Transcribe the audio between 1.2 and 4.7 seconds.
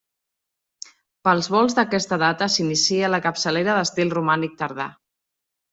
Pels volts d'aquesta data s'inicia la capçalera d'estil romànic